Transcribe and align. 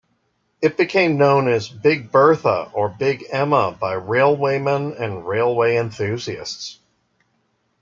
It 0.63 0.77
became 0.77 1.19
known 1.19 1.47
as 1.47 1.69
"Big 1.69 2.11
Bertha" 2.11 2.71
or 2.73 2.89
"Big 2.89 3.23
Emma" 3.29 3.71
by 3.79 3.93
railwaymen 3.93 4.93
and 4.93 5.27
railway 5.27 5.75
enthusiasts. 5.77 6.79